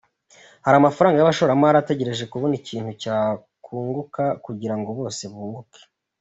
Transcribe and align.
Hari 0.65 0.75
amafaranga 0.77 1.17
y’abashoramari 1.17 1.75
ategereje 1.79 2.23
kubona 2.31 2.53
ikintu 2.61 2.91
cyakunguka 3.01 4.23
kugirango 4.45 4.89
bose 4.99 5.23
bunguke. 5.33 5.81